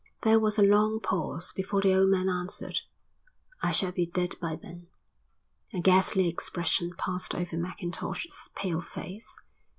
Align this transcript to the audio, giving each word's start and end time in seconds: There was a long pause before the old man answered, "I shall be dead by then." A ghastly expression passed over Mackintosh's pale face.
There 0.23 0.39
was 0.39 0.57
a 0.57 0.63
long 0.63 0.99
pause 0.99 1.53
before 1.55 1.81
the 1.83 1.93
old 1.93 2.09
man 2.09 2.27
answered, 2.27 2.79
"I 3.61 3.71
shall 3.71 3.91
be 3.91 4.07
dead 4.07 4.33
by 4.41 4.55
then." 4.55 4.87
A 5.73 5.79
ghastly 5.79 6.27
expression 6.27 6.93
passed 6.97 7.35
over 7.35 7.55
Mackintosh's 7.55 8.49
pale 8.55 8.81
face. 8.81 9.37